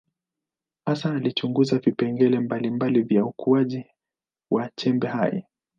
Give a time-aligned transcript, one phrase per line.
[0.85, 3.85] Hasa alichunguza vipengele mbalimbali vya ukuaji
[4.51, 5.43] wa chembe hai.